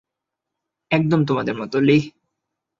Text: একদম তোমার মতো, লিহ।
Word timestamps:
একদম 0.91 1.19
তোমার 1.25 1.55
মতো, 1.55 1.77
লিহ। 1.79 2.03